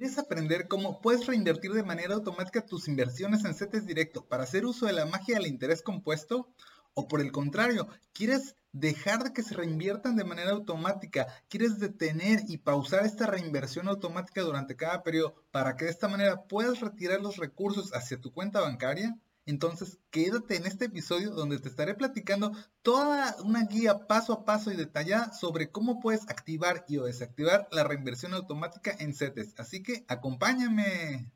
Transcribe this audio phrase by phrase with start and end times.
[0.00, 4.64] ¿Quieres aprender cómo puedes reinvertir de manera automática tus inversiones en CETES directo para hacer
[4.64, 6.48] uso de la magia del interés compuesto?
[6.94, 11.26] ¿O por el contrario, quieres dejar de que se reinviertan de manera automática?
[11.50, 16.44] ¿Quieres detener y pausar esta reinversión automática durante cada periodo para que de esta manera
[16.44, 19.18] puedas retirar los recursos hacia tu cuenta bancaria?
[19.46, 22.52] Entonces, quédate en este episodio donde te estaré platicando
[22.82, 27.84] toda una guía paso a paso y detallada sobre cómo puedes activar y desactivar la
[27.84, 29.54] reinversión automática en CETES.
[29.58, 31.30] Así que acompáñame.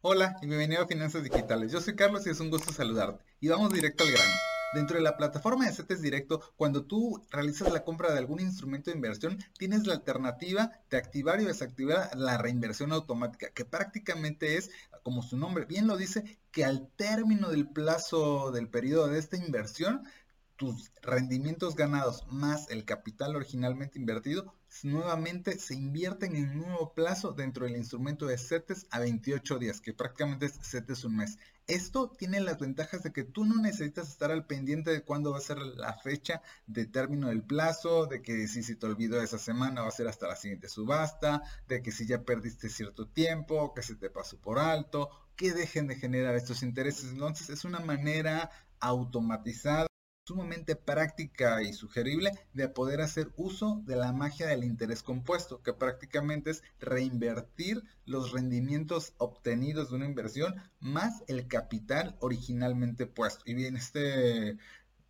[0.00, 1.72] Hola y bienvenido a Finanzas Digitales.
[1.72, 3.24] Yo soy Carlos y es un gusto saludarte.
[3.40, 4.55] Y vamos directo al grano.
[4.76, 8.90] Dentro de la plataforma de CETES Directo, cuando tú realizas la compra de algún instrumento
[8.90, 14.70] de inversión, tienes la alternativa de activar y desactivar la reinversión automática, que prácticamente es,
[15.02, 19.38] como su nombre bien lo dice, que al término del plazo del periodo de esta
[19.38, 20.02] inversión,
[20.56, 27.32] tus rendimientos ganados más el capital originalmente invertido nuevamente se invierten en un nuevo plazo
[27.32, 31.38] dentro del instrumento de CETES a 28 días, que prácticamente es CETES un mes.
[31.66, 35.38] Esto tiene las ventajas de que tú no necesitas estar al pendiente de cuándo va
[35.38, 39.38] a ser la fecha de término del plazo, de que si se te olvidó esa
[39.38, 43.74] semana va a ser hasta la siguiente subasta, de que si ya perdiste cierto tiempo,
[43.74, 47.10] que se te pasó por alto, que dejen de generar estos intereses.
[47.10, 49.86] Entonces es una manera automatizada
[50.26, 55.72] sumamente práctica y sugerible de poder hacer uso de la magia del interés compuesto, que
[55.72, 63.44] prácticamente es reinvertir los rendimientos obtenidos de una inversión más el capital originalmente puesto.
[63.46, 64.58] Y bien, este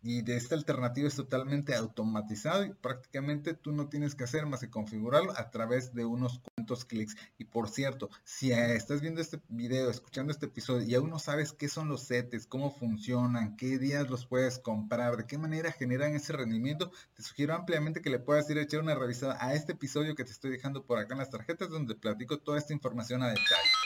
[0.01, 4.61] y de esta alternativa es totalmente automatizado y prácticamente tú no tienes que hacer más
[4.61, 7.15] que configurarlo a través de unos cuantos clics.
[7.37, 11.51] Y por cierto, si estás viendo este video, escuchando este episodio y aún no sabes
[11.51, 16.13] qué son los CETES, cómo funcionan, qué días los puedes comprar, de qué manera generan
[16.13, 19.73] ese rendimiento, te sugiero ampliamente que le puedas ir a echar una revisada a este
[19.73, 23.23] episodio que te estoy dejando por acá en las tarjetas donde platico toda esta información
[23.23, 23.76] a detalle.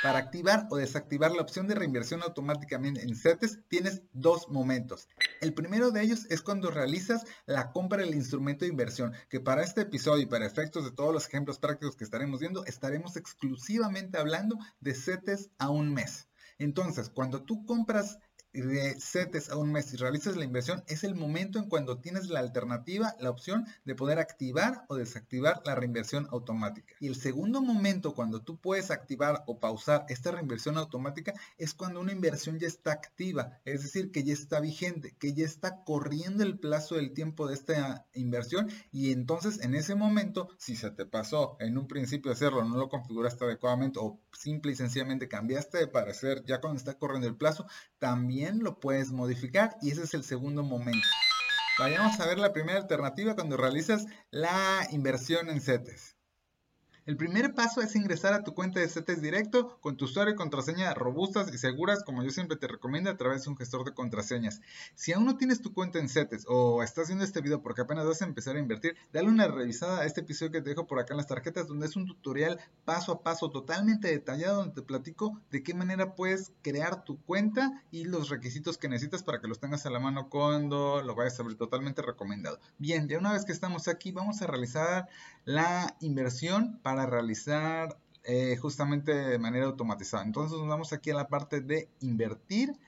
[0.00, 5.08] Para activar o desactivar la opción de reinversión automáticamente en CETES tienes dos momentos.
[5.40, 9.64] El primero de ellos es cuando realizas la compra del instrumento de inversión, que para
[9.64, 14.18] este episodio y para efectos de todos los ejemplos prácticos que estaremos viendo, estaremos exclusivamente
[14.18, 16.28] hablando de CETES a un mes.
[16.58, 18.18] Entonces, cuando tú compras
[18.60, 22.28] de CETES a un mes y realizas la inversión, es el momento en cuando tienes
[22.28, 26.94] la alternativa, la opción de poder activar o desactivar la reinversión automática.
[27.00, 32.00] Y el segundo momento cuando tú puedes activar o pausar esta reinversión automática es cuando
[32.00, 36.42] una inversión ya está activa, es decir, que ya está vigente, que ya está corriendo
[36.42, 41.06] el plazo del tiempo de esta inversión y entonces en ese momento, si se te
[41.06, 45.88] pasó en un principio hacerlo, no lo configuraste adecuadamente o simple y sencillamente cambiaste de
[45.88, 47.66] parecer ya cuando está corriendo el plazo,
[47.98, 51.06] también lo puedes modificar y ese es el segundo momento.
[51.78, 56.17] Vayamos a ver la primera alternativa cuando realizas la inversión en CETES.
[57.08, 60.36] El primer paso es ingresar a tu cuenta de CETES directo con tu usuario y
[60.36, 63.94] contraseña robustas y seguras, como yo siempre te recomiendo, a través de un gestor de
[63.94, 64.60] contraseñas.
[64.94, 68.04] Si aún no tienes tu cuenta en CETES o estás viendo este video porque apenas
[68.04, 71.00] vas a empezar a invertir, dale una revisada a este episodio que te dejo por
[71.00, 74.82] acá en las tarjetas, donde es un tutorial paso a paso totalmente detallado, donde te
[74.82, 79.48] platico de qué manera puedes crear tu cuenta y los requisitos que necesitas para que
[79.48, 81.56] los tengas a la mano cuando lo vayas a abrir.
[81.56, 82.60] Totalmente recomendado.
[82.76, 85.08] Bien, ya una vez que estamos aquí, vamos a realizar
[85.46, 90.24] la inversión para realizar eh, justamente de manera automatizada.
[90.24, 92.78] Entonces nos vamos aquí a la parte de invertir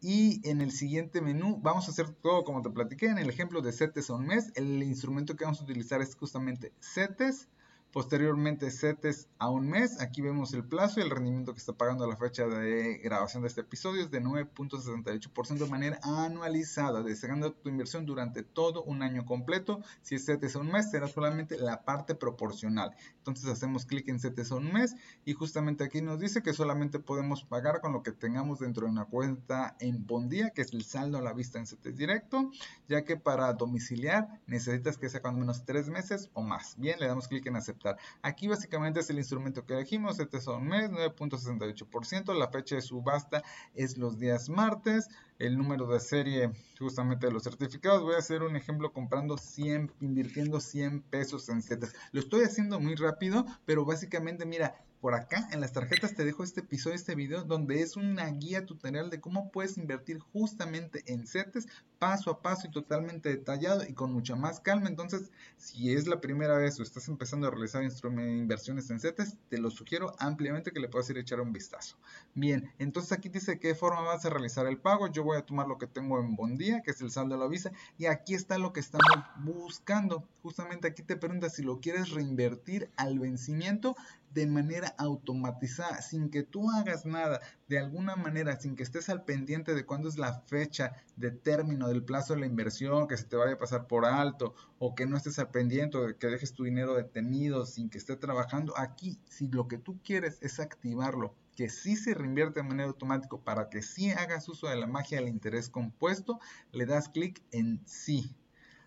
[0.00, 3.60] y en el siguiente menú vamos a hacer todo como te platiqué en el ejemplo
[3.60, 4.52] de CETES a un mes.
[4.54, 7.48] El instrumento que vamos a utilizar es justamente CETES
[7.92, 10.00] Posteriormente, CETES a un mes.
[10.00, 13.42] Aquí vemos el plazo y el rendimiento que está pagando a la fecha de grabación
[13.42, 19.02] de este episodio es de 9.68% de manera anualizada, destacando tu inversión durante todo un
[19.02, 19.80] año completo.
[20.02, 22.94] Si es a un mes, será solamente la parte proporcional.
[23.16, 27.00] Entonces hacemos clic en CETES a un mes y justamente aquí nos dice que solamente
[27.00, 30.84] podemos pagar con lo que tengamos dentro de una cuenta en Bondía, que es el
[30.84, 32.52] saldo a la vista en CETES directo,
[32.88, 36.76] ya que para domiciliar necesitas que sea cuando menos tres meses o más.
[36.78, 37.79] Bien, le damos clic en aceptar
[38.22, 42.82] Aquí básicamente es el instrumento que elegimos, este es un mes, 9.68%, la fecha de
[42.82, 43.42] subasta
[43.74, 48.42] es los días martes, el número de serie justamente de los certificados, voy a hacer
[48.42, 51.94] un ejemplo comprando 100, invirtiendo 100 pesos en CETES.
[52.12, 56.44] Lo estoy haciendo muy rápido, pero básicamente mira, por acá en las tarjetas te dejo
[56.44, 61.26] este episodio, este video, donde es una guía tutorial de cómo puedes invertir justamente en
[61.26, 61.66] CETES
[61.98, 64.88] paso a paso y totalmente detallado y con mucha más calma.
[64.88, 69.58] Entonces, si es la primera vez o estás empezando a realizar inversiones en CETES, te
[69.58, 71.96] lo sugiero ampliamente que le puedas ir a echar un vistazo.
[72.34, 75.08] Bien, entonces aquí dice qué forma vas a realizar el pago.
[75.08, 77.48] Yo voy a tomar lo que tengo en Bondía, que es el saldo de la
[77.48, 79.06] visa, y aquí está lo que estamos
[79.44, 80.26] buscando.
[80.42, 83.94] Justamente aquí te pregunta si lo quieres reinvertir al vencimiento
[84.32, 89.24] de manera automatizada, sin que tú hagas nada, de alguna manera, sin que estés al
[89.24, 93.24] pendiente de cuándo es la fecha de término del plazo de la inversión, que se
[93.24, 96.52] te vaya a pasar por alto, o que no estés al pendiente, de que dejes
[96.52, 98.76] tu dinero detenido sin que esté trabajando.
[98.78, 103.36] Aquí, si lo que tú quieres es activarlo, que sí se reinvierte de manera automática
[103.36, 106.40] para que sí hagas uso de la magia del interés compuesto,
[106.72, 108.34] le das clic en sí.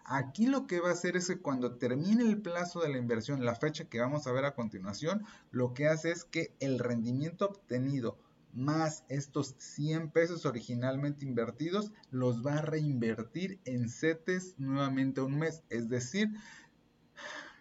[0.06, 3.46] Aquí lo que va a hacer es que cuando termine el plazo de la inversión,
[3.46, 7.46] la fecha que vamos a ver a continuación, lo que hace es que el rendimiento
[7.46, 8.18] obtenido
[8.54, 15.64] más estos 100 pesos originalmente invertidos los va a reinvertir en CETES nuevamente un mes.
[15.70, 16.30] Es decir,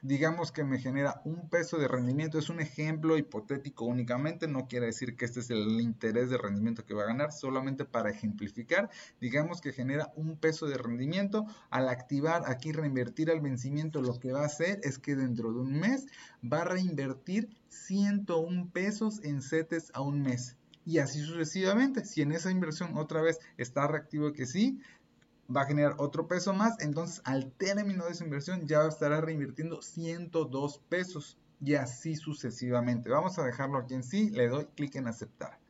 [0.03, 4.87] digamos que me genera un peso de rendimiento, es un ejemplo hipotético únicamente, no quiere
[4.87, 8.91] decir que este es el interés de rendimiento que va a ganar, solamente para ejemplificar,
[9.21, 14.33] digamos que genera un peso de rendimiento, al activar aquí reinvertir al vencimiento, lo que
[14.33, 16.07] va a hacer es que dentro de un mes
[16.45, 20.57] va a reinvertir 101 pesos en CETES a un mes.
[20.85, 24.81] Y así sucesivamente, si en esa inversión otra vez está reactivo que sí,
[25.55, 29.83] va a generar otro peso más, entonces al término de esa inversión ya estará reinvirtiendo
[29.83, 33.11] 102 pesos y así sucesivamente.
[33.11, 35.62] Vamos a dejarlo aquí en sí, le doy clic en aceptar.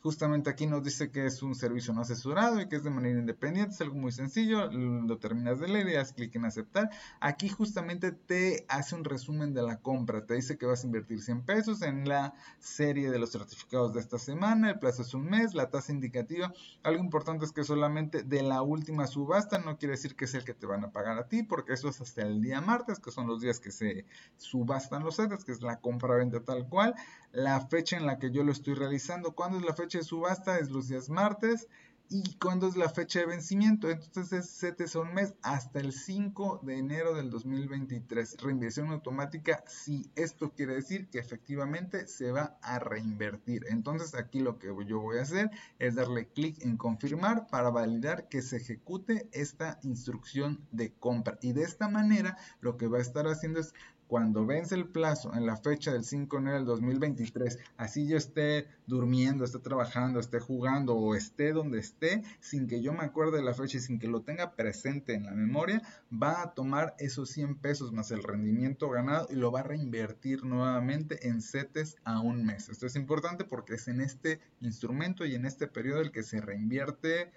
[0.00, 3.18] Justamente aquí nos dice que es un servicio no asesorado y que es de manera
[3.18, 6.90] independiente, es algo muy sencillo, lo terminas de leer y das clic en aceptar.
[7.20, 11.20] Aquí justamente te hace un resumen de la compra, te dice que vas a invertir
[11.20, 15.24] 100 pesos en la serie de los certificados de esta semana, el plazo es un
[15.24, 16.52] mes, la tasa indicativa.
[16.84, 20.44] Algo importante es que solamente de la última subasta, no quiere decir que es el
[20.44, 23.10] que te van a pagar a ti, porque eso es hasta el día martes, que
[23.10, 24.04] son los días que se
[24.36, 26.94] subastan los CETES, que es la compra-venta tal cual
[27.32, 29.32] la fecha en la que yo lo estoy realizando.
[29.32, 30.58] ¿Cuándo es la fecha de subasta?
[30.58, 31.66] Es los días martes.
[32.10, 33.90] ¿Y cuándo es la fecha de vencimiento?
[33.90, 38.38] Entonces es a un mes hasta el 5 de enero del 2023.
[38.40, 43.66] Reinversión automática, sí, esto quiere decir que efectivamente se va a reinvertir.
[43.68, 48.28] Entonces aquí lo que yo voy a hacer es darle clic en confirmar para validar
[48.30, 51.38] que se ejecute esta instrucción de compra.
[51.42, 53.74] Y de esta manera lo que va a estar haciendo es
[54.08, 58.16] cuando vence el plazo en la fecha del 5 de enero del 2023, así yo
[58.16, 63.36] esté durmiendo, esté trabajando, esté jugando o esté donde esté, sin que yo me acuerde
[63.36, 66.94] de la fecha y sin que lo tenga presente en la memoria, va a tomar
[66.98, 71.96] esos 100 pesos más el rendimiento ganado y lo va a reinvertir nuevamente en CETES
[72.04, 72.70] a un mes.
[72.70, 76.40] Esto es importante porque es en este instrumento y en este periodo el que se
[76.40, 77.30] reinvierte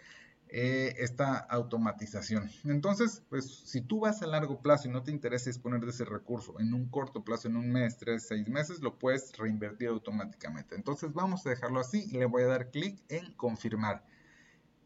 [0.54, 2.52] eh, esta automatización.
[2.66, 6.04] Entonces, pues si tú vas a largo plazo y no te interesa disponer de ese
[6.04, 10.76] recurso en un corto plazo, en un mes, tres, seis meses, lo puedes reinvertir automáticamente.
[10.76, 14.04] Entonces vamos a dejarlo así y le voy a dar clic en confirmar.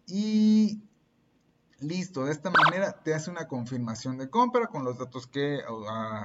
[0.06, 0.84] Y
[1.80, 5.62] listo, de esta manera te hace una confirmación de compra con los datos que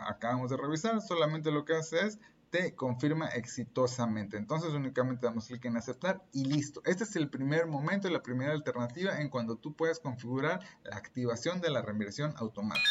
[0.07, 1.01] acabamos de revisar.
[1.01, 2.19] Solamente lo que hace es
[2.51, 4.37] te confirma exitosamente.
[4.37, 6.83] Entonces únicamente damos clic en aceptar y listo.
[6.85, 10.97] Este es el primer momento y la primera alternativa en cuando tú puedes configurar la
[10.97, 12.89] activación de la reinversión automática.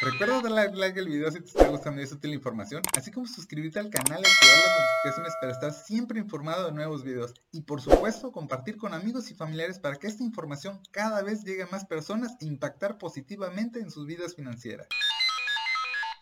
[0.00, 3.10] Recuerda darle like al video si te está gustando y es útil la información, así
[3.10, 7.32] como suscribirte al canal y activar las notificaciones para estar siempre informado de nuevos videos.
[7.52, 11.62] Y por supuesto, compartir con amigos y familiares para que esta información cada vez llegue
[11.62, 14.88] a más personas e impactar positivamente en sus vidas financieras.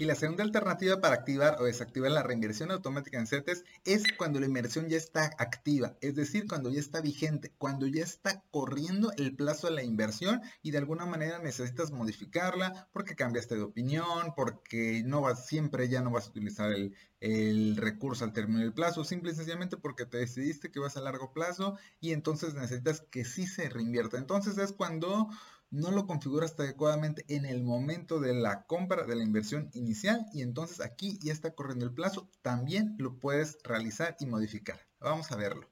[0.02, 4.40] Y la segunda alternativa para activar o desactivar la reinversión automática en CETES es cuando
[4.40, 9.12] la inversión ya está activa, es decir, cuando ya está vigente, cuando ya está corriendo
[9.16, 14.34] el plazo de la inversión y de alguna manera necesitas modificarla porque cambiaste de opinión,
[14.34, 18.74] porque no vas, siempre ya no vas a utilizar el, el recurso al término del
[18.74, 23.02] plazo, simple y sencillamente porque te decidiste que vas a largo plazo y entonces necesitas
[23.08, 24.18] que sí se reinvierta.
[24.18, 25.28] Entonces es cuando
[25.72, 30.42] no lo configuraste adecuadamente en el momento de la compra de la inversión inicial y
[30.42, 34.78] entonces aquí ya está corriendo el plazo, también lo puedes realizar y modificar.
[35.00, 35.68] Vamos a verlo.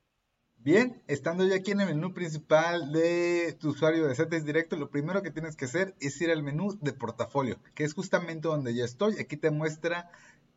[0.57, 4.91] Bien, estando ya aquí en el menú principal de tu usuario de CETES Directo, lo
[4.91, 8.75] primero que tienes que hacer es ir al menú de portafolio, que es justamente donde
[8.75, 9.19] ya estoy.
[9.19, 10.11] Aquí te muestra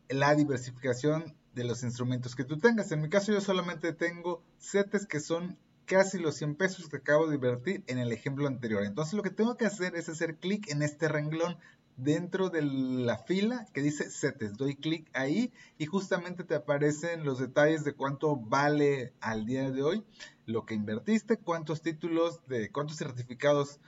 [0.10, 2.92] la diversificación de los instrumentos que tú tengas.
[2.92, 7.28] En mi caso yo solamente tengo CETES que son casi los 100 pesos que acabo
[7.28, 8.84] de invertir en el ejemplo anterior.
[8.84, 11.58] Entonces lo que tengo que hacer es hacer clic en este renglón
[11.98, 14.58] dentro de la fila que dice CETES.
[14.58, 19.84] Doy clic ahí y justamente te aparecen los detalles de cuánto vale al día de
[19.84, 20.04] hoy
[20.46, 23.80] lo que invertiste, cuántos títulos de cuántos certificados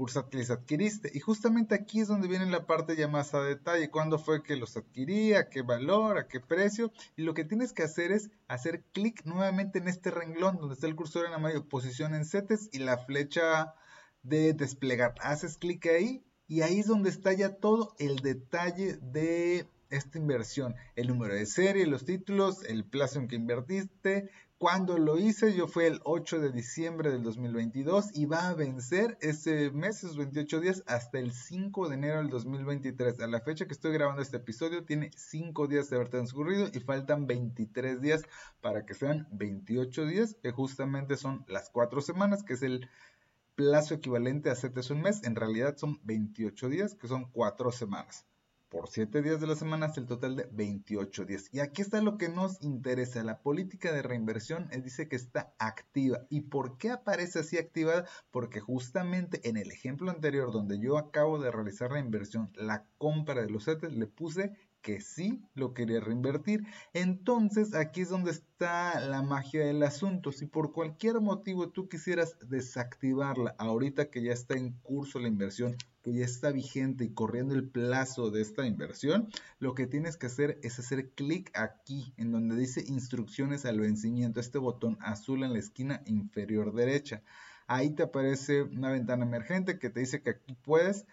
[0.00, 1.10] bursátiles adquiriste.
[1.12, 4.56] Y justamente aquí es donde viene la parte ya más a detalle, cuándo fue que
[4.56, 6.90] los adquirí, a qué valor, a qué precio.
[7.16, 10.86] Y lo que tienes que hacer es hacer clic nuevamente en este renglón donde está
[10.86, 13.74] el cursor en amarillo, posición en CETES y la flecha
[14.22, 15.14] de desplegar.
[15.20, 20.76] Haces clic ahí y ahí es donde está ya todo el detalle de esta inversión.
[20.96, 24.30] El número de serie, los títulos, el plazo en que invertiste,
[24.60, 29.16] cuando lo hice, yo fue el 8 de diciembre del 2022 y va a vencer
[29.22, 33.20] ese mes, esos 28 días, hasta el 5 de enero del 2023.
[33.20, 36.80] A la fecha que estoy grabando este episodio, tiene 5 días de haber transcurrido y
[36.80, 38.22] faltan 23 días
[38.60, 42.86] para que sean 28 días, que justamente son las 4 semanas, que es el
[43.54, 45.24] plazo equivalente a 7 es un mes.
[45.24, 48.26] En realidad son 28 días, que son 4 semanas
[48.70, 51.48] por 7 días de la semana hasta el total de 28 días.
[51.52, 53.22] Y aquí está lo que nos interesa.
[53.24, 56.20] La política de reinversión eh, dice que está activa.
[56.30, 58.06] ¿Y por qué aparece así activada?
[58.30, 63.42] Porque justamente en el ejemplo anterior donde yo acabo de realizar la inversión, la compra
[63.42, 66.66] de los CETES, le puse que sí lo quería reinvertir.
[66.92, 70.32] Entonces aquí es donde está la magia del asunto.
[70.32, 75.76] Si por cualquier motivo tú quisieras desactivarla ahorita que ya está en curso la inversión,
[76.02, 80.26] que ya está vigente y corriendo el plazo de esta inversión, lo que tienes que
[80.26, 85.52] hacer es hacer clic aquí en donde dice instrucciones al vencimiento, este botón azul en
[85.52, 87.22] la esquina inferior derecha.
[87.66, 91.06] Ahí te aparece una ventana emergente que te dice que aquí puedes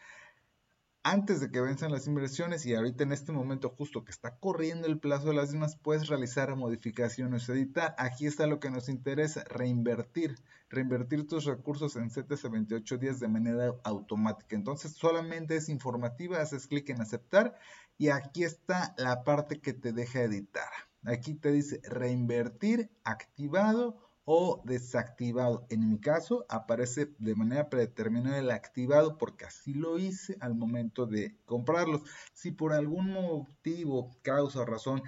[1.09, 4.87] antes de que venzan las inversiones y ahorita en este momento justo que está corriendo
[4.87, 7.95] el plazo de las mismas, puedes realizar modificaciones, editar.
[7.97, 10.35] Aquí está lo que nos interesa, reinvertir.
[10.69, 14.57] Reinvertir tus recursos en CTC 28 días de manera automática.
[14.57, 17.57] Entonces solamente es informativa, haces clic en aceptar
[17.97, 20.69] y aquí está la parte que te deja editar.
[21.05, 25.65] Aquí te dice reinvertir activado o desactivado.
[25.69, 31.05] En mi caso aparece de manera predeterminada el activado porque así lo hice al momento
[31.05, 32.01] de comprarlos.
[32.33, 35.01] Si por algún motivo, causa razón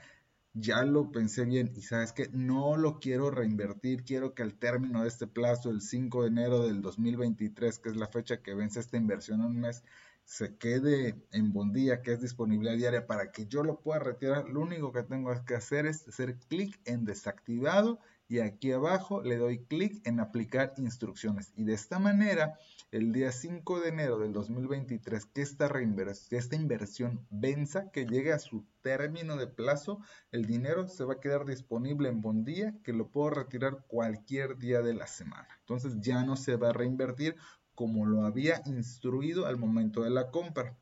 [0.53, 5.01] ya lo pensé bien y sabes que no lo quiero reinvertir, quiero que al término
[5.01, 8.79] de este plazo, el 5 de enero del 2023, que es la fecha que vence
[8.79, 9.83] esta inversión en un mes,
[10.23, 14.61] se quede en Bondía, que es disponibilidad diaria para que yo lo pueda retirar, lo
[14.61, 17.99] único que tengo que hacer es hacer clic en desactivado
[18.29, 22.57] y aquí abajo le doy clic en aplicar instrucciones y de esta manera
[22.91, 28.65] el día 5 de enero del 2023 que esta, inversión venza, que llegue a su
[28.81, 29.99] término de plazo,
[30.31, 34.81] el dinero se va a quedar disponible en Bondía que lo puedo retirar cualquier día
[34.81, 35.47] de la semana.
[35.61, 37.35] Entonces ya no se va a reinvertir
[37.73, 40.77] como lo había instruido al momento de la compra.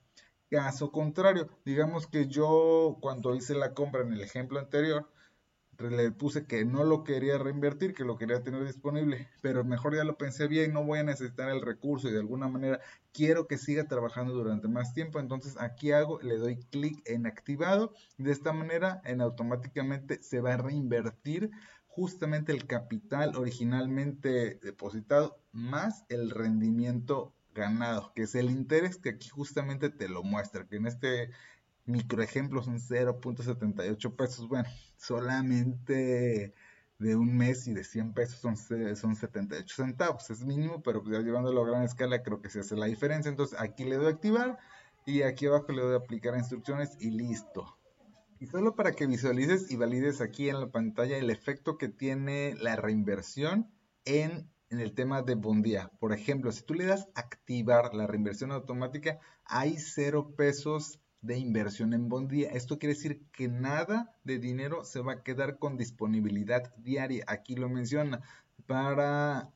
[0.49, 5.09] Caso contrario, digamos que yo cuando hice la compra en el ejemplo anterior,
[5.79, 10.03] le puse que no lo quería reinvertir, que lo quería tener disponible, pero mejor ya
[10.03, 12.79] lo pensé bien, no voy a necesitar el recurso y de alguna manera
[13.13, 17.93] quiero que siga trabajando durante más tiempo, entonces aquí hago, le doy clic en activado
[18.17, 21.51] de esta manera en automáticamente se va a reinvertir
[21.87, 29.29] justamente el capital originalmente depositado más el rendimiento ganado, que es el interés que aquí
[29.29, 31.31] justamente te lo muestra, que en este
[31.87, 34.47] microejemplos son 0.78 pesos.
[34.47, 34.67] Bueno,
[34.97, 36.53] solamente
[36.99, 40.29] de un mes y de 100 pesos son, son 78 centavos.
[40.29, 43.29] Es mínimo, pero ya llevándolo a gran escala creo que se hace la diferencia.
[43.29, 44.57] Entonces aquí le doy activar
[45.05, 47.77] y aquí abajo le doy aplicar instrucciones y listo.
[48.39, 52.55] Y solo para que visualices y valides aquí en la pantalla el efecto que tiene
[52.55, 53.71] la reinversión
[54.05, 55.91] en, en el tema de Bondía.
[55.99, 61.93] Por ejemplo, si tú le das activar la reinversión automática, hay 0 pesos de inversión
[61.93, 62.49] en Bondía.
[62.51, 67.23] Esto quiere decir que nada de dinero se va a quedar con disponibilidad diaria.
[67.27, 68.21] Aquí lo menciona.
[68.65, 69.51] Para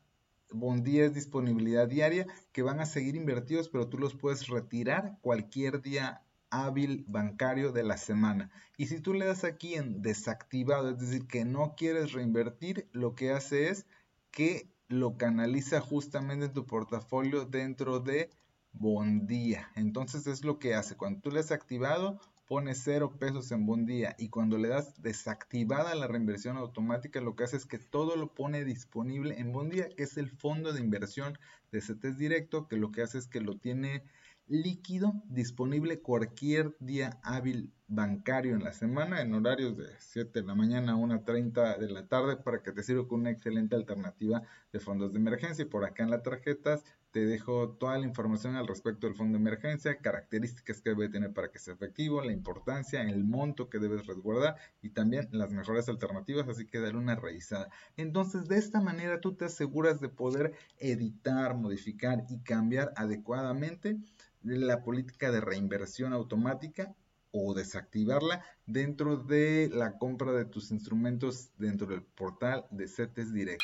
[0.52, 5.82] Bondía es disponibilidad diaria que van a seguir invertidos, pero tú los puedes retirar cualquier
[5.82, 8.52] día hábil bancario de la semana.
[8.78, 13.16] Y si tú le das aquí en desactivado, es decir, que no quieres reinvertir, lo
[13.16, 13.86] que hace es
[14.32, 18.30] que lo canaliza justamente en tu portafolio dentro de
[18.74, 19.70] Bondía.
[19.76, 20.96] Entonces es lo que hace.
[20.96, 24.16] Cuando tú le has activado, pone cero pesos en Bondía.
[24.20, 28.34] Y cuando le das desactivada la reinversión automática, lo que hace es que todo lo
[28.34, 31.38] pone disponible en Bondía, que es el fondo de inversión
[31.72, 34.04] de CETES Directo, que lo que hace es que lo tiene
[34.48, 40.56] líquido disponible cualquier día hábil bancario en la semana en horarios de 7 de la
[40.56, 44.42] mañana a 1.30 de la tarde para que te sirva con una excelente alternativa
[44.74, 45.64] de fondos de emergencia.
[45.64, 49.38] Y por acá en las tarjetas te dejo toda la información al respecto del fondo
[49.38, 53.80] de emergencia, características que debe tener para que sea efectivo, la importancia, el monto que
[53.80, 57.70] debes resguardar y también las mejores alternativas, así que dale una revisada.
[57.98, 63.98] Entonces, de esta manera tú te aseguras de poder editar, modificar y cambiar adecuadamente
[64.44, 66.96] la política de reinversión automática
[67.32, 73.62] o desactivarla dentro de la compra de tus instrumentos dentro del portal de CETES Direct.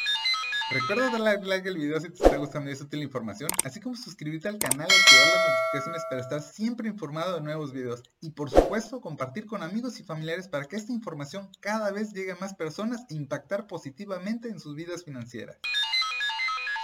[0.70, 3.96] Recuerda darle like al video si te está gustando y es útil información, así como
[3.96, 8.04] suscribirte al canal y activar las notificaciones para estar siempre informado de nuevos videos.
[8.20, 12.34] Y por supuesto, compartir con amigos y familiares para que esta información cada vez llegue
[12.34, 15.58] a más personas e impactar positivamente en sus vidas financieras.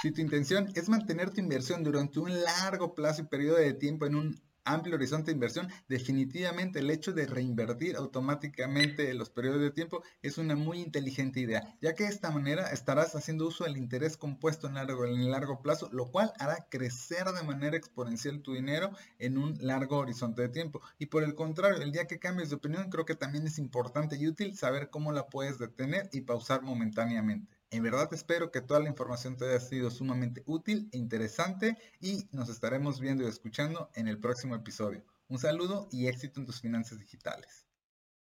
[0.02, 4.06] Si tu intención es mantener tu inversión durante un largo plazo y periodo de tiempo
[4.06, 9.72] en un amplio horizonte de inversión, definitivamente el hecho de reinvertir automáticamente los periodos de
[9.72, 13.78] tiempo es una muy inteligente idea, ya que de esta manera estarás haciendo uso del
[13.78, 18.54] interés compuesto en largo, en largo plazo, lo cual hará crecer de manera exponencial tu
[18.54, 20.82] dinero en un largo horizonte de tiempo.
[20.98, 24.18] Y por el contrario, el día que cambies de opinión, creo que también es importante
[24.18, 27.63] y útil saber cómo la puedes detener y pausar momentáneamente.
[27.74, 32.28] En verdad espero que toda la información te haya sido sumamente útil e interesante y
[32.32, 35.04] nos estaremos viendo y escuchando en el próximo episodio.
[35.28, 37.63] Un saludo y éxito en tus finanzas digitales.